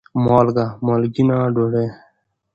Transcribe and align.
مالګه: 0.23 0.65
مالګېنه 0.85 1.37
ډوډۍ 1.55 1.87